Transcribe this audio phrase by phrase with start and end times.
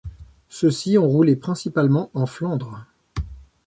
[0.49, 2.87] Ceux-ci ont roulé principalement en Flandre.